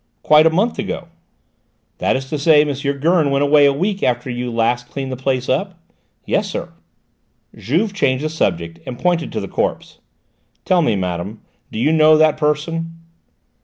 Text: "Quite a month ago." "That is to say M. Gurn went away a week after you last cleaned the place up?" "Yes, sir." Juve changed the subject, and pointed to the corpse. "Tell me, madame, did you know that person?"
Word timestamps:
"Quite 0.23 0.47
a 0.47 0.49
month 0.49 0.79
ago." 0.79 1.09
"That 1.99 2.15
is 2.15 2.27
to 2.31 2.39
say 2.39 2.65
M. 2.67 2.75
Gurn 3.01 3.29
went 3.29 3.43
away 3.43 3.67
a 3.67 3.71
week 3.71 4.01
after 4.01 4.31
you 4.31 4.49
last 4.49 4.89
cleaned 4.89 5.11
the 5.11 5.15
place 5.15 5.47
up?" 5.47 5.77
"Yes, 6.25 6.49
sir." 6.49 6.73
Juve 7.55 7.93
changed 7.93 8.23
the 8.25 8.29
subject, 8.29 8.79
and 8.87 8.97
pointed 8.97 9.31
to 9.31 9.39
the 9.39 9.47
corpse. 9.47 9.99
"Tell 10.65 10.81
me, 10.81 10.95
madame, 10.95 11.41
did 11.71 11.77
you 11.81 11.91
know 11.91 12.17
that 12.17 12.35
person?" 12.37 12.95